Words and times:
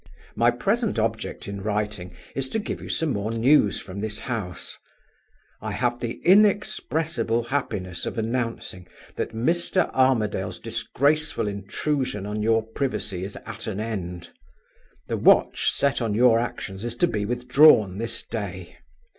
"My 0.35 0.49
present 0.49 0.97
object 0.97 1.47
in 1.47 1.61
writing 1.61 2.15
is 2.35 2.49
to 2.49 2.57
give 2.57 2.81
you 2.81 2.89
some 2.89 3.13
more 3.13 3.29
news 3.29 3.79
from 3.79 3.99
this 3.99 4.21
house. 4.21 4.79
I 5.61 5.73
have 5.73 5.99
the 5.99 6.13
inexpressible 6.25 7.43
happiness 7.43 8.07
of 8.07 8.17
announcing 8.17 8.87
that 9.15 9.35
Mr. 9.35 9.93
Armadale's 9.93 10.59
disgraceful 10.59 11.47
intrusion 11.47 12.25
on 12.25 12.41
your 12.41 12.63
privacy 12.63 13.23
is 13.23 13.35
at 13.45 13.67
an 13.67 13.79
end. 13.79 14.31
The 15.07 15.17
watch 15.17 15.69
set 15.71 16.01
on 16.01 16.15
your 16.15 16.39
actions 16.39 16.83
is 16.83 16.95
to 16.95 17.07
be 17.07 17.23
withdrawn 17.23 17.99
this 17.99 18.23
day. 18.23 18.77